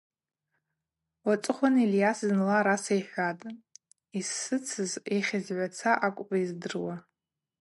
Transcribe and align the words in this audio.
Уацӏыхъван 1.25 1.75
Ильйас 1.83 2.19
зынла 2.27 2.55
араса 2.61 2.95
йхӏватӏ: 3.01 3.45
–Йсыцыз 3.55 4.91
йыхьызгӏваца 5.13 5.91
акӏвпӏ 6.05 6.33
йыздыруа. 6.39 6.95